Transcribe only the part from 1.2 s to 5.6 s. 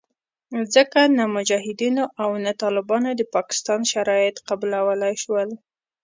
مجاهدینو او نه طالبانو د پاکستان شرایط قبلولې شول